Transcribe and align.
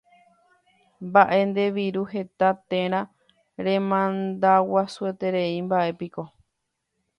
Mba'e 1.07 1.39
nde 1.49 1.65
viru 1.75 2.03
heta 2.13 2.49
térã 2.69 2.99
remandaguasuetereímba'epiko. 3.65 6.23